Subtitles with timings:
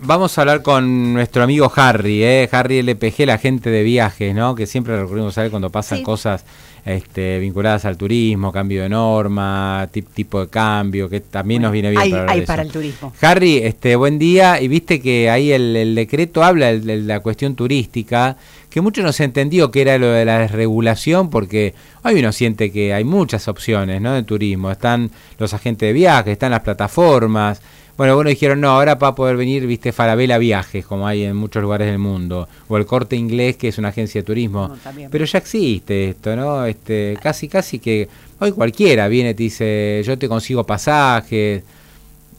[0.00, 2.48] Vamos a hablar con nuestro amigo Harry, ¿eh?
[2.52, 4.54] Harry LPG, la agente de viajes, ¿no?
[4.54, 6.44] Que siempre recurrimos a él cuando pasan cosas
[6.88, 12.00] este, vinculadas al turismo, cambio de norma, tipo de cambio, que también nos viene bien
[12.00, 13.12] hay, para, hay para el turismo.
[13.20, 14.58] Harry, este, buen día.
[14.58, 18.38] Y viste que ahí el, decreto habla de la cuestión turística,
[18.70, 21.74] que mucho no se entendió que era lo de la desregulación, porque
[22.04, 24.14] hoy uno siente que hay muchas opciones ¿no?
[24.14, 24.70] de turismo.
[24.70, 27.60] Están los agentes de viajes, están las plataformas.
[27.98, 31.60] Bueno, bueno, dijeron, no, ahora para poder venir, viste, Farabela Viajes, como hay en muchos
[31.60, 34.72] lugares del mundo, o el Corte Inglés, que es una agencia de turismo.
[35.10, 36.64] Pero ya existe esto, ¿no?
[36.78, 41.62] Este, casi, casi que hoy cualquiera viene y te dice, yo te consigo pasajes,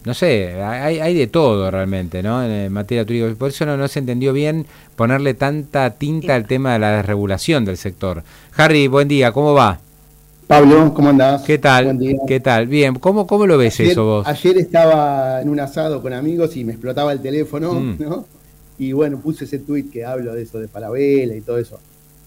[0.05, 2.43] no sé, hay, hay de todo realmente, ¿no?
[2.43, 3.35] En materia turística.
[3.37, 7.65] Por eso no, no se entendió bien ponerle tanta tinta al tema de la desregulación
[7.65, 8.23] del sector.
[8.55, 9.79] Harry, buen día, ¿cómo va?
[10.47, 11.43] Pablo, ¿cómo andás?
[11.43, 11.99] ¿Qué tal?
[12.25, 12.65] ¿Qué tal?
[12.65, 14.27] Bien, ¿cómo, cómo lo ves eso vos?
[14.27, 17.95] Ayer estaba en un asado con amigos y me explotaba el teléfono, mm.
[17.99, 18.25] ¿no?
[18.79, 21.79] Y bueno, puse ese tweet que hablo de eso de Parabela y todo eso.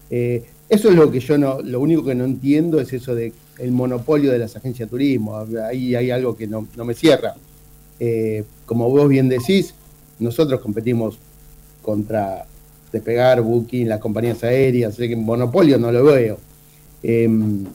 [0.09, 3.33] Eh, eso es lo que yo no, lo único que no entiendo es eso de
[3.59, 5.45] el monopolio de las agencias de turismo.
[5.67, 7.35] Ahí hay algo que no, me cierra.
[7.99, 9.73] Eh, como vos bien decís,
[10.19, 11.17] nosotros competimos
[11.81, 12.45] contra
[12.91, 16.39] Despegar, Booking, las compañías aéreas, así que monopolio no lo veo.
[17.01, 17.65] Em,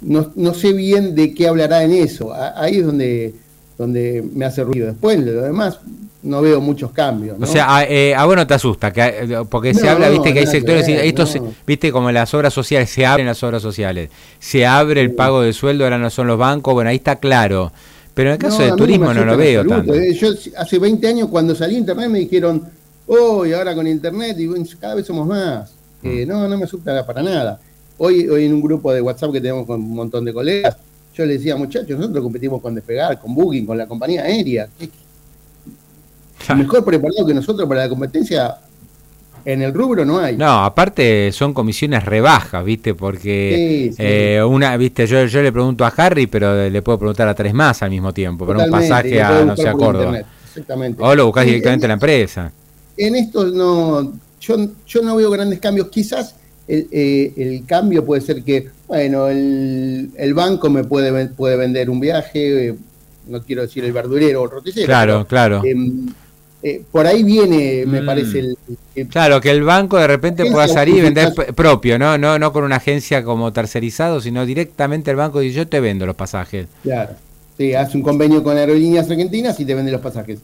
[0.00, 2.32] no, no, sé bien de qué hablará en eso.
[2.32, 3.34] Ahí es donde,
[3.78, 4.86] donde me hace ruido.
[4.86, 5.80] Después, de lo demás,
[6.24, 7.36] no veo muchos cambios.
[7.40, 10.32] O sea, a, eh, a, vos no te asusta, que, eh, porque se habla, viste,
[10.32, 14.66] que hay sectores, estos, viste, como las obras sociales, se abren las obras sociales, se
[14.66, 17.70] abre el pago de sueldo, ahora no son los bancos, bueno, ahí está claro.
[18.14, 19.92] Pero en el caso del turismo no lo veo tanto.
[19.94, 22.62] Eh, yo hace 20 años cuando salí a internet me dijeron,
[23.06, 25.72] oh, y ahora con internet, y cada vez somos más.
[26.02, 26.26] Mm.
[26.26, 27.60] no, no me asusta para nada.
[27.98, 30.76] Hoy, hoy en un grupo de WhatsApp que tenemos con un montón de colegas,
[31.14, 34.68] yo les decía, muchachos, nosotros competimos con Despegar, con Booking, con la compañía aérea.
[36.56, 38.56] Mejor preparado que nosotros para la competencia
[39.44, 40.36] en el rubro no hay.
[40.36, 42.94] No, aparte son comisiones rebajas, ¿viste?
[42.94, 45.06] Porque eh, una, ¿viste?
[45.06, 48.12] Yo, yo le pregunto a Harry, pero le puedo preguntar a tres más al mismo
[48.12, 50.20] tiempo, pero un pasaje a, no sé, a Córdoba.
[50.48, 51.02] Exactamente.
[51.02, 52.52] O lo buscás directamente en la empresa.
[52.96, 54.56] En esto no, yo,
[54.86, 55.88] yo no veo grandes cambios.
[55.88, 62.00] Quizás eh, el, cambio puede ser que, bueno, el, banco me puede, puede vender un
[62.00, 62.74] viaje, eh,
[63.26, 64.86] no quiero decir el verdurero o el roticero.
[64.86, 65.62] Claro, claro.
[66.66, 68.06] Eh, por ahí viene, me mm.
[68.06, 68.38] parece.
[68.96, 72.16] El, claro, que el banco de repente pueda salir y vender propio, ¿no?
[72.16, 72.38] ¿no?
[72.38, 76.16] No con una agencia como tercerizado, sino directamente el banco dice: Yo te vendo los
[76.16, 76.66] pasajes.
[76.82, 77.12] Claro.
[77.58, 80.40] Sí, hace un convenio con aerolíneas argentinas y te vende los pasajes.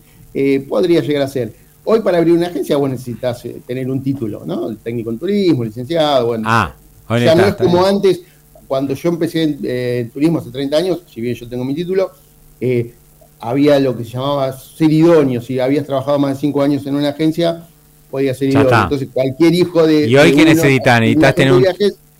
[0.68, 1.52] podría llegar a ser.
[1.84, 4.68] Hoy para abrir una agencia vos necesitas eh, tener un título, ¿no?
[4.68, 6.44] El técnico en turismo, licenciado, bueno.
[6.46, 6.74] Ah,
[7.08, 8.20] o sea, no es como antes,
[8.68, 12.12] cuando yo empecé en eh, turismo hace 30 años, si bien yo tengo mi título,
[12.60, 12.92] eh,
[13.40, 15.40] había lo que se llamaba ser idóneo.
[15.40, 17.64] Si habías trabajado más de 5 años en una agencia,
[18.10, 18.82] podías ser idóneo.
[18.82, 20.06] Entonces, cualquier hijo de.
[20.06, 21.00] ¿Y hoy qué necesitan?
[21.00, 21.64] ¿Necesitas tener un.?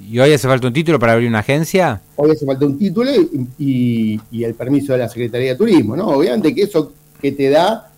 [0.08, 2.00] ¿Y hoy hace falta un título para abrir una agencia?
[2.16, 3.10] Hoy hace falta un título
[3.58, 6.08] y, el permiso de la Secretaría de Turismo, ¿no?
[6.08, 7.90] Obviamente que eso que te da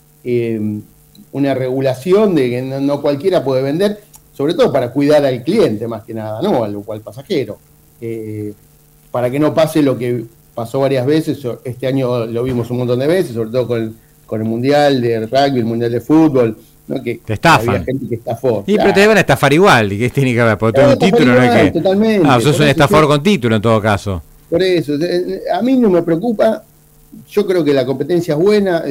[1.31, 4.01] una regulación de que no, cualquiera puede vender,
[4.33, 6.63] sobre todo para cuidar al cliente más que nada, ¿no?
[6.63, 7.57] Al, al pasajero.
[8.01, 8.53] Eh,
[9.11, 12.99] para que no pase lo que pasó varias veces, este año lo vimos un montón
[12.99, 17.01] de veces, sobre todo con, con el Mundial de Rugby, el Mundial de Fútbol, ¿no?
[17.01, 17.69] que te estafan.
[17.69, 18.63] Había gente que estafó.
[18.67, 20.57] Y pero te van a estafar igual, ¿y qué tiene que ver?
[20.57, 21.79] Porque tener un título no es que...
[21.79, 22.27] Totalmente.
[22.29, 24.21] Ah, sos un estafador con título en todo caso.
[24.49, 24.93] Por eso,
[25.53, 26.63] a mí no me preocupa,
[27.29, 28.83] yo creo que la competencia es buena,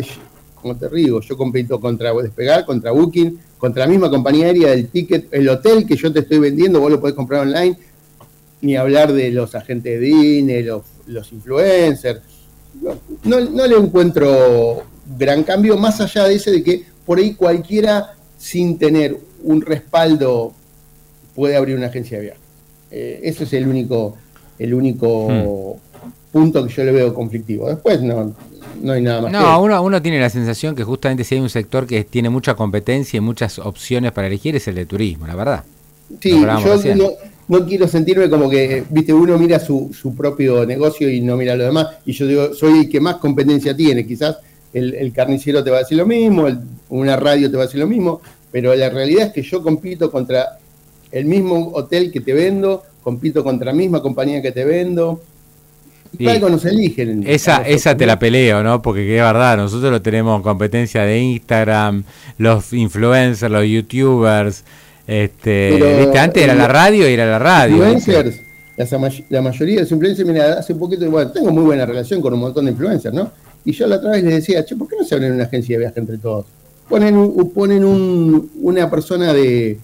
[0.60, 4.88] como te digo, yo compito contra Despegar, contra Booking, contra la misma compañía aérea del
[4.88, 7.76] ticket, el hotel que yo te estoy vendiendo, vos lo podés comprar online,
[8.62, 12.20] ni hablar de los agentes de DINE, los, los influencers.
[13.24, 14.84] No, le encuentro
[15.18, 20.54] gran cambio, más allá de ese de que por ahí cualquiera sin tener un respaldo
[21.34, 22.40] puede abrir una agencia de viaje.
[22.90, 24.16] Eh, ese es el único,
[24.58, 26.32] el único hmm.
[26.32, 27.68] punto que yo le veo conflictivo.
[27.68, 28.34] Después no,
[28.80, 29.32] no hay nada más.
[29.32, 32.54] No, uno, uno tiene la sensación que justamente si hay un sector que tiene mucha
[32.54, 35.64] competencia y muchas opciones para elegir es el de turismo, la verdad.
[36.20, 37.10] Sí, yo no,
[37.66, 41.64] quiero sentirme como que, viste, uno mira su, su propio negocio y no mira lo
[41.64, 41.88] demás.
[42.06, 44.06] Y yo digo, soy el que más competencia tiene.
[44.06, 44.36] Quizás
[44.72, 46.48] el, carnicero te va a decir lo mismo,
[46.88, 48.20] una radio te va a decir lo mismo,
[48.50, 50.58] pero la realidad es que yo compito contra
[51.10, 55.22] el mismo hotel que te vendo, compito contra la misma compañía que te vendo.
[56.18, 57.24] Y algo nos eligen.
[57.26, 58.82] Esa, esa te la peleo, ¿no?
[58.82, 62.04] Porque es verdad, nosotros lo tenemos competencia de Instagram,
[62.36, 64.64] los influencers, los youtubers.
[65.06, 67.76] Este, antes era la radio y era la radio.
[67.90, 68.40] Influencers,
[69.28, 72.34] la, mayoría de los influencers, mira, hace un poquito, bueno, tengo muy buena relación con
[72.34, 73.30] un montón de influencers, ¿no?
[73.64, 75.76] Y yo la otra vez les decía, che, ¿por qué no se abren una agencia
[75.76, 76.46] de viaje entre todos?
[76.88, 79.78] Ponen, ponen un, una persona de,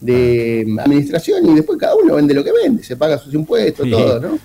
[0.00, 4.20] de administración y después cada uno vende lo que vende, se paga sus impuestos, todo,
[4.20, 4.38] ¿no?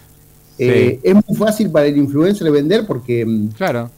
[0.58, 3.92] Eh, es muy fácil para el influencer vender porque mm, claro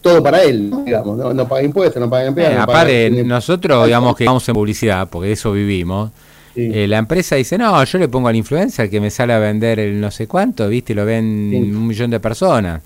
[0.00, 2.56] todo para él, digamos, no, paga impuestos, no paga empleados.
[2.56, 6.10] Eh, aparte, nosotros, digamos que vamos en publicidad, porque de eso vivimos.
[6.56, 9.80] Eh, la empresa dice, no, yo le pongo al influencer que me sale a vender
[9.80, 10.92] el no sé cuánto, ¿viste?
[10.92, 12.80] Y lo ven un millón de personas.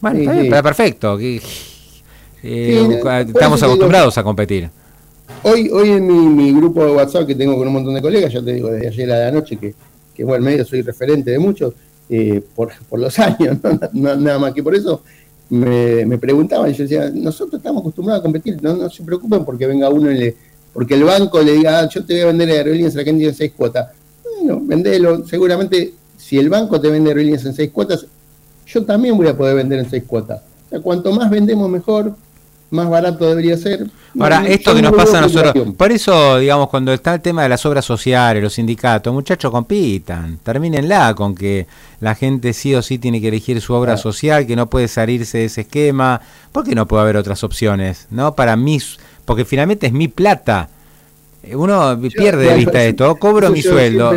[0.00, 1.18] Bueno, está, perfecto.
[2.42, 4.68] estamos acostumbrados a competir.
[5.42, 8.42] Hoy, hoy en mi, grupo de WhatsApp que tengo con un montón de colegas, ya
[8.42, 9.74] te digo desde ayer a la noche que,
[10.14, 11.74] que bueno, medio soy referente de muchos,
[12.08, 13.58] eh, por, por, los años,
[13.92, 15.02] nada más que por eso,
[15.50, 19.66] me, me, preguntaban yo decía, nosotros estamos acostumbrados a competir, no, no se preocupen porque
[19.66, 20.36] venga uno y le,
[20.72, 23.90] porque el banco le diga, ah, yo te voy a vender aerolíneas en seis cuotas.
[24.38, 28.06] Bueno, vendelo, seguramente si el banco te vende aerolíneas en seis cuotas,
[28.66, 30.42] yo también voy a poder vender en seis cuotas.
[30.66, 32.16] O sea, cuanto más vendemos mejor,
[32.74, 33.86] más barato debería ser.
[34.18, 37.48] Ahora, esto que nos pasa a nosotros, por eso, digamos, cuando está el tema de
[37.48, 41.66] las obras sociales, los sindicatos, muchachos, compitan, termínenla con que
[42.00, 45.38] la gente sí o sí tiene que elegir su obra social, que no puede salirse
[45.38, 46.20] de ese esquema,
[46.52, 48.34] porque no puede haber otras opciones, ¿no?
[48.34, 48.78] Para mí,
[49.24, 50.68] porque finalmente es mi plata.
[51.52, 54.12] Uno pierde de vista esto, cobro mi sueldo.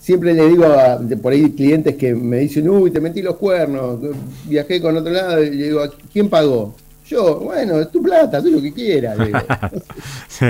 [0.00, 3.98] Siempre, le digo a por ahí clientes que me dicen, uy, te metí los cuernos,
[4.44, 6.74] viajé con otro lado, y le digo, ¿quién pagó?
[7.08, 9.16] Yo, bueno, es tu plata, tú lo que quieras.
[10.28, 10.44] sí,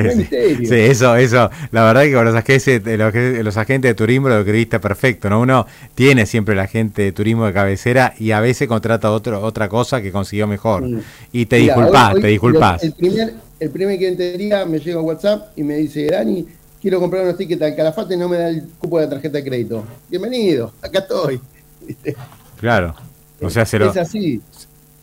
[0.67, 1.49] sí, eso, eso.
[1.71, 5.41] La verdad que con los agentes, los, los agentes de turismo lo que perfecto, ¿no?
[5.41, 9.69] Uno tiene siempre el agente de turismo de cabecera y a veces contrata otro, otra
[9.69, 10.85] cosa que consiguió mejor.
[11.31, 12.83] Y te disculpas, te disculpas.
[12.83, 16.45] El primer, el primer cliente día me llega a WhatsApp y me dice, Dani,
[16.83, 19.39] quiero comprar unos tickets al Calafate y no me da el cupo de la tarjeta
[19.39, 19.85] de crédito.
[20.09, 21.41] Bienvenido, acá estoy.
[22.59, 22.93] Claro.
[23.41, 24.43] O sea, se lo, es así.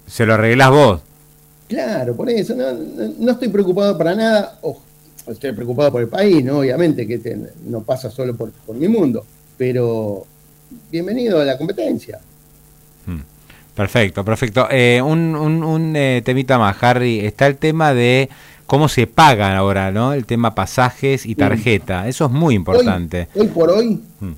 [0.05, 1.01] Se lo arreglás vos.
[1.67, 2.65] Claro, por eso, no,
[3.17, 4.59] no, estoy preocupado para nada,
[5.27, 6.59] estoy preocupado por el país, ¿no?
[6.59, 7.19] Obviamente, que
[7.65, 9.25] no pasa solo por, mi mundo,
[9.57, 10.25] pero
[10.91, 12.19] bienvenido a la competencia.
[13.07, 13.21] Hmm.
[13.73, 14.67] Perfecto, perfecto.
[14.69, 18.29] Eh, un un, eh, temita más, Harry, está el tema de
[18.67, 20.13] cómo se pagan ahora, ¿no?
[20.13, 23.27] El tema pasajes y tarjeta, eso es muy importante.
[23.33, 24.31] Hoy, por hoy hmm.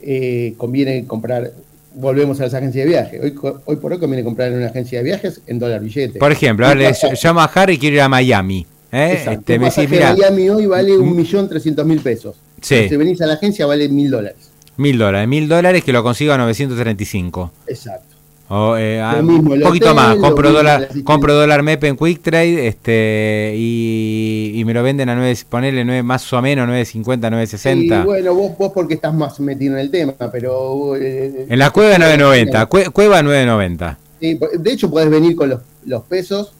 [0.00, 1.52] eh, conviene comprar
[1.94, 3.20] volvemos a las agencias de viajes.
[3.22, 6.18] Hoy, hoy por hoy conviene comprar en una agencia de viajes en dólar billete.
[6.18, 6.92] Por ejemplo, le
[7.22, 8.66] llamo a Harry y quiero ir a Miami.
[8.92, 9.24] ¿eh?
[9.26, 12.36] Este, me Miami hoy vale un millón trescientos mil pesos.
[12.60, 14.50] Si venís a la agencia vale mil dólares.
[14.76, 17.52] Mil dólares, mil dólares que lo consigo a 935.
[17.68, 18.13] Exacto.
[18.48, 23.54] O, eh, ah, un poquito más, compro dólar, compro dólar MEP en Quick Trade este,
[23.56, 28.02] y, me lo venden a 9, ponerle 9 más o menos 9.50, 9.60.
[28.02, 30.94] Y bueno, vos, vos porque estás más metido en el tema, pero...
[30.96, 33.96] Eh, en la cueva 9.90, cueva 9.90.
[34.20, 36.52] Sí, de hecho podés venir con los, los pesos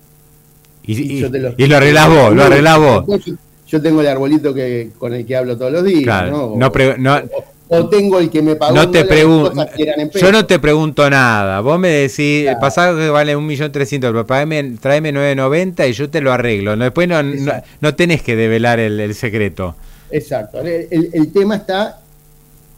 [0.87, 3.05] y, lo arreglás vos, lo arreglás vos.
[3.67, 6.31] Yo, tengo el arbolito que con el que hablo todos los días.
[6.31, 6.55] ¿no?
[6.57, 7.54] no, no o
[7.89, 8.75] tengo el que me pagó.
[8.75, 9.53] No te pregunto.
[10.15, 11.61] Yo no te pregunto nada.
[11.61, 15.93] Vos me decís, el pasaje que vale un millón trescientos, pero tráeme, tráeme 990 y
[15.93, 16.77] yo te lo arreglo.
[16.77, 19.75] Después no, no, tenés que develar el, secreto.
[20.11, 20.61] Exacto.
[20.61, 22.01] El, tema está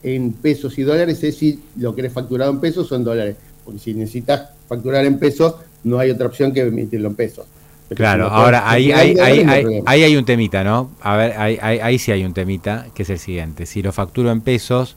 [0.03, 3.37] en pesos y dólares, es si lo querés facturado en pesos o en dólares.
[3.65, 7.47] Porque si necesitas facturar en pesos, no hay otra opción que emitirlo en pesos.
[7.95, 10.91] Claro, ahora ahí, ahí, ahí, hay un temita, ¿no?
[11.01, 13.65] A ver, ahí, ahí, sí hay un temita, que es el siguiente.
[13.67, 14.97] Si lo facturo en pesos,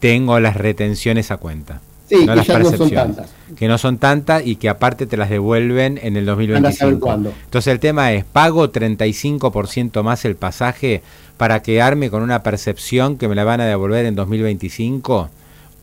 [0.00, 1.80] tengo las retenciones a cuenta.
[2.08, 3.30] Sí, que ya no son tantas.
[3.56, 7.12] Que no son tantas y que aparte te las devuelven en el 2025.
[7.12, 11.02] Entonces el tema es, ¿pago 35% más el pasaje
[11.36, 15.30] para quedarme con una percepción que me la van a devolver en 2025?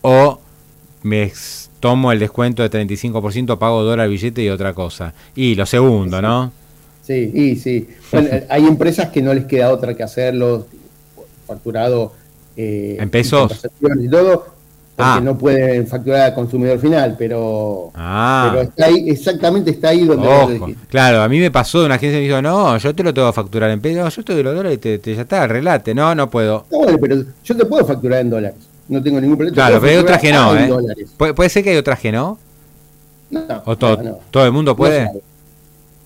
[0.02, 0.40] ¿O
[1.04, 1.32] me
[1.82, 5.14] tomo el descuento de 35%, pago dólar billete y otra cosa.
[5.36, 6.54] Y lo segundo, ¿no?
[7.02, 7.90] Sí, y sí.
[8.12, 10.68] Bueno, hay empresas que no les queda otra que hacerlo
[11.46, 12.14] facturado
[12.56, 13.66] eh, en pesos
[14.00, 14.46] y todo,
[14.96, 15.22] porque ah.
[15.22, 18.50] no pueden facturar al consumidor final, pero, ah.
[18.52, 22.20] pero está ahí, exactamente está ahí donde Claro, a mí me pasó de una agencia
[22.20, 24.44] que me dijo, no, yo te lo tengo que facturar en pesos, yo te doy
[24.44, 26.66] los dólares y te, ya está, relate, no, no puedo.
[26.72, 29.56] No, pero yo te puedo facturar en dólares no tengo ningún problema.
[29.56, 30.70] Claro, pero hay otras que no, ¿eh?
[31.36, 32.38] ¿Puede, ser que hay otras que no?
[33.30, 34.20] No, ¿O todo, no, no.
[34.30, 35.06] todo el mundo puede?
[35.06, 35.12] No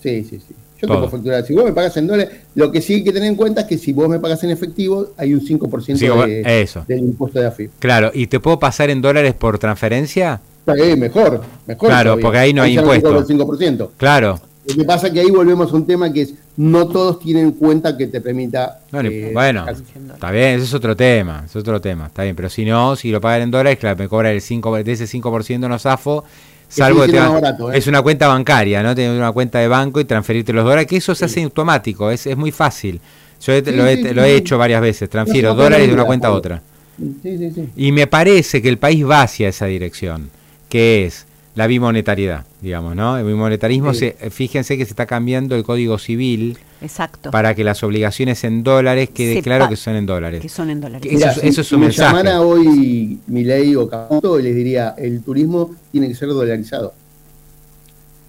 [0.05, 0.53] sí, sí, sí.
[0.81, 0.97] Yo Todo.
[0.97, 1.45] te puedo facturar.
[1.45, 3.67] Si vos me pagas en dólares, lo que sí hay que tener en cuenta es
[3.67, 6.83] que si vos me pagas en efectivo, hay un 5% Sí, de- eso.
[6.87, 7.71] del impuesto de AFIP.
[7.79, 10.41] Claro, ¿y te puedo pasar en dólares por transferencia?
[10.67, 11.89] Eh, mejor, mejor.
[11.89, 12.21] Claro, todavía.
[12.23, 13.17] porque ahí no hay impuesto.
[13.17, 13.91] el 5%.
[13.97, 14.39] Claro.
[14.67, 17.45] Lo que pasa es que ahí volvemos a un tema que es no todos tienen
[17.45, 18.79] en cuenta que te permita.
[18.91, 19.81] No, eh, bueno, sacar-
[20.13, 23.11] está bien, ese es otro tema, es otro tema, está bien, pero si no, si
[23.11, 26.23] lo pagan en dólares, claro, me cobra el 5, de ese 5% no zafo,
[26.67, 27.77] salvo que te siendo va- más barato, ¿eh?
[27.77, 28.95] es una cuenta bancaria, ¿no?
[28.95, 32.25] Tener una cuenta de banco y transferirte los dólares, que eso se hace automático, es,
[32.25, 32.99] es muy fácil.
[33.41, 34.29] Yo he- Sí, lo, he, sí, lo sí.
[34.29, 36.61] he hecho varias veces, transfiero No dólares de una cuenta a otra.
[36.97, 37.69] Sí, sí, sí.
[37.75, 40.29] Y me parece que el país va hacia esa dirección,
[40.69, 43.17] que es la bimonetariedad, digamos, ¿no?
[43.17, 44.11] El bimonetarismo, Sí.
[44.19, 47.31] se, fíjense que se está cambiando el código civil Exacto.
[47.31, 50.41] para que las obligaciones en dólares quede Se claro que son en dólares.
[50.41, 51.09] Que son en dólares.
[51.11, 52.09] Eso es- si- eso es si un me mensaje.
[52.17, 56.93] llamara hoy Milei o Caputo, les diría: el turismo tiene que ser dolarizado.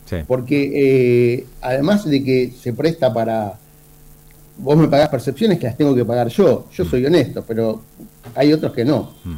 [0.09, 0.16] Sí.
[0.26, 0.71] Porque
[1.38, 3.59] eh, además de que se presta para.
[4.59, 6.66] Vos me pagás percepciones que las tengo que pagar yo.
[6.73, 7.83] Yo soy honesto, pero
[8.37, 9.11] hay otros que no.
[9.25, 9.35] Mm.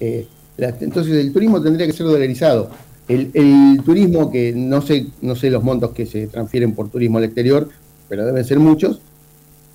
[0.00, 0.26] Eh,
[0.56, 2.70] la- entonces el turismo tendría que ser dolarizado.
[3.08, 7.18] El, el turismo, que no sé, no sé los montos que se transfieren por turismo
[7.18, 7.68] al exterior,
[8.08, 9.00] pero deben ser muchos,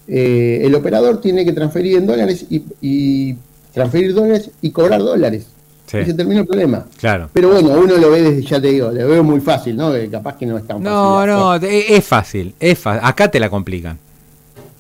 [0.07, 3.35] eh, el operador tiene que transferir en dólares y, y
[3.73, 5.47] transferir dólares y cobrar dólares.
[5.85, 5.97] Sí.
[5.99, 6.85] Y se termina el problema.
[6.99, 7.29] Claro.
[7.31, 9.91] Pero bueno, uno lo ve desde, ya te digo, lo veo muy fácil, ¿no?
[9.93, 11.33] Que capaz que no es tan No, fácil.
[11.33, 13.01] no, e- es fácil, es fácil.
[13.05, 13.97] Acá te la complican.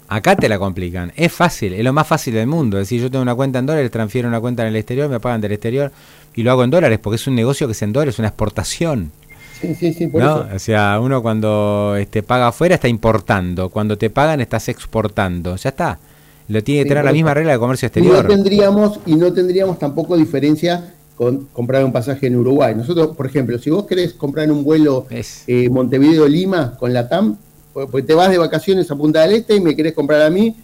[0.09, 1.11] Acá te la complican.
[1.15, 2.77] Es fácil, es lo más fácil del mundo.
[2.77, 5.19] Es decir, yo tengo una cuenta en dólares, transfiero una cuenta en el exterior, me
[5.19, 5.91] pagan del exterior
[6.37, 8.29] y lo hago en dólares porque es un negocio que es en dólares, es una
[8.29, 9.11] exportación.
[9.59, 10.43] Sí, sí, sí, por ¿no?
[10.43, 10.55] eso.
[10.55, 15.55] O sea, uno cuando este, paga afuera está importando, cuando te pagan estás exportando.
[15.57, 15.99] Ya está.
[16.47, 18.27] Lo tiene que tener la misma regla de comercio Y no exterior.
[18.27, 22.75] tendríamos, y no tendríamos tampoco diferencia con comprar un pasaje en Uruguay.
[22.75, 27.35] Nosotros, por ejemplo, si vos querés comprar un vuelo eh, Montevideo-Lima con la TAM,
[27.73, 30.29] pues pues te vas de vacaciones a Punta del Este y me querés comprar a
[30.29, 30.55] mí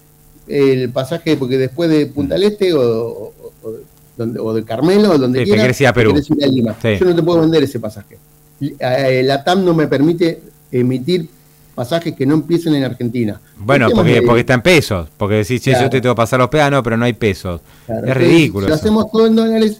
[0.47, 5.11] el pasaje, porque después de Punta del Este o, o- o- donde- o de Carmelo
[5.11, 6.11] o donde Sí, quieras, ir a Perú.
[6.11, 6.75] querés ir a Lima.
[6.81, 6.97] Sí.
[6.99, 8.17] Yo no te puedo vender ese pasaje.
[8.61, 10.41] Eh, La TAM no me permite
[10.71, 11.27] emitir
[11.75, 13.41] pasajes que no empiecen en Argentina.
[13.57, 15.07] Bueno, porque, de- porque está en pesos.
[15.17, 17.61] Porque decís, che, yo te tengo que pasar los peajes, no, pero no hay pesos.
[17.85, 18.65] Claro, es entonces, ridículo.
[18.67, 19.79] Si lo hacemos todo en dólares,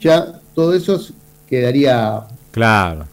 [0.00, 1.00] ya todo eso
[1.48, 2.20] quedaría.
[2.50, 3.06] Claro.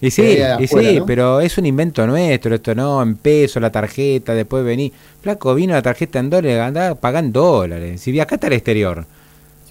[0.00, 1.06] Y sí, y afuera, sí, ¿no?
[1.06, 4.92] pero es un invento nuestro, esto no, en pesos, la tarjeta, después vení.
[5.20, 8.00] Flaco, vino la tarjeta en dólares, andá, pagá en dólares.
[8.00, 9.06] Si viajaste al exterior,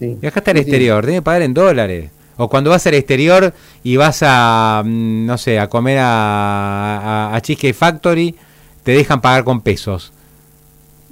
[0.01, 0.17] Sí.
[0.21, 0.69] viajaste al Sí, sí.
[0.69, 2.11] exterior, tenés que pagar en dólares.
[2.37, 3.53] O cuando vas al exterior
[3.83, 8.35] y vas a, mm, no sé, a comer a, a, a Cheesecake Factory,
[8.83, 10.11] te dejan pagar con pesos.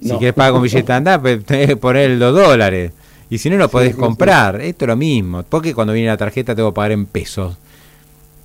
[0.02, 0.18] Si No.
[0.18, 2.92] quieres pagar con billete andá, tenés que poner los dólares.
[3.30, 4.00] Y si no, lo podés sí, sí.
[4.00, 4.60] comprar.
[4.62, 5.44] Esto es lo mismo.
[5.48, 7.58] Porque cuando viene la tarjeta tengo que pagar en pesos.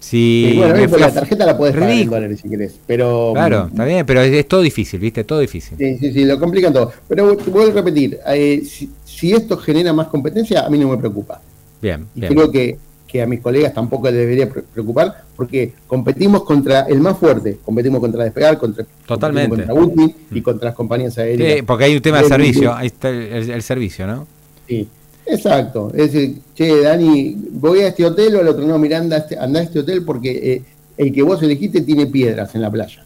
[0.01, 2.79] Si Sí, bueno, fui pues la tarjeta la podés pagar en dólares si querés.
[2.87, 3.33] Pero.
[3.35, 5.25] Claro, está bien, pero es, es todo difícil, ¿viste?
[5.25, 5.79] Todo difícil.
[5.79, 6.93] Sí, sí, sí, lo complican todo.
[7.09, 8.91] Pero vuelvo a repetir: eh, si,
[9.25, 11.41] si esto genera más competencia, a mí no me preocupa.
[11.81, 12.35] Bien, Y bien.
[12.35, 12.77] creo que,
[13.09, 17.57] que a mis colegas tampoco les debería pre- preocupar, porque competimos contra el más fuerte.
[17.65, 19.57] Competimos contra Despegar, contra, Totalmente.
[19.57, 21.57] contra Booking y contra las compañías aéreas.
[21.57, 24.27] Sí, porque hay un tema de servicio, ahí está el, servicio, ¿no?
[24.69, 24.87] Sí,
[25.25, 25.91] exacto.
[25.95, 29.21] Es decir, che, Dani, voy a este hotel o al otro no, mirá, anda a
[29.21, 30.63] este, anda a este hotel porque eh,
[30.99, 33.03] el que vos elegiste tiene piedras en la playa.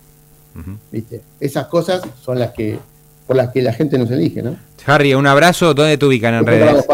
[0.91, 1.21] ¿Viste?
[1.39, 2.77] Esas cosas son las que
[3.29, 4.57] por las que la gente nos elige, ¿no?
[4.87, 5.75] Harry, un abrazo.
[5.75, 6.85] ¿Dónde te ubican en redes?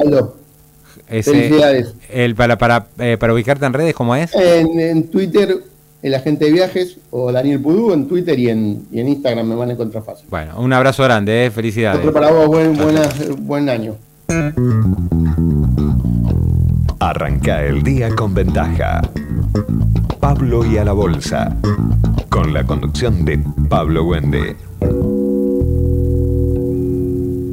[1.09, 1.95] Ese- Felicidades.
[2.11, 4.35] el, para, para, eh, para ubicarte en redes, ¿cómo es?
[4.35, 5.59] En, en Twitter,
[6.03, 9.55] el agente de viajes o Daniel Pudú en Twitter y en, y en Instagram me
[9.55, 10.27] van a encontrar fácil.
[10.29, 12.01] Bueno, un abrazo grande, eh, felicidades.
[12.01, 13.95] Otro para vos, buen, buena- buen año.
[17.01, 19.03] Arranca el día con ventaja.
[20.21, 21.55] Pablo y a la bolsa.
[22.31, 23.39] Con la conducción de
[23.69, 24.57] Pablo Wende.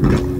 [0.02, 0.31] Yeah.